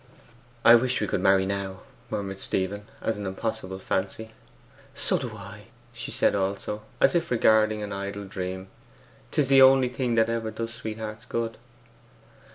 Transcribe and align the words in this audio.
'I 0.65 0.75
wish 0.77 0.99
we 0.99 1.05
could 1.05 1.21
marry 1.21 1.45
now,' 1.45 1.81
murmured 2.09 2.39
Stephen, 2.39 2.87
as 3.01 3.17
an 3.17 3.27
impossible 3.27 3.77
fancy. 3.77 4.31
'So 4.95 5.19
do 5.19 5.35
I,' 5.35 5.65
said 5.93 6.31
she 6.31 6.35
also, 6.35 6.81
as 6.99 7.13
if 7.13 7.29
regarding 7.29 7.83
an 7.83 7.93
idle 7.93 8.25
dream. 8.25 8.67
''Tis 9.29 9.47
the 9.47 9.61
only 9.61 9.89
thing 9.89 10.15
that 10.15 10.27
ever 10.27 10.49
does 10.49 10.73
sweethearts 10.73 11.27
good! 11.27 11.57